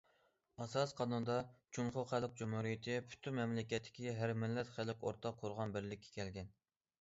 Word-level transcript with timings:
ئاساسىي 0.63 0.95
قانۇندا 1.01 1.33
جۇڭخۇا 1.77 2.05
خەلق 2.11 2.33
جۇمھۇرىيىتى 2.39 2.95
پۈتۈن 3.11 3.37
مەملىكەتتىكى 3.41 4.17
ھەر 4.23 4.35
مىللەت 4.45 4.73
خەلقى 4.79 4.99
ئورتاق 5.07 5.39
قۇرغان 5.45 5.77
بىرلىككە 5.77 6.13
كەلگەن. 6.19 6.53